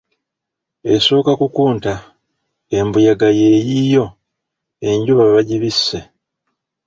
[0.93, 1.93] "Esooka kukunta,
[2.77, 4.05] embuyaga yeeyiyo,
[4.89, 5.99] enjuba bagibisse."